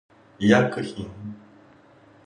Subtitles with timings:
[0.39, 1.07] 医薬品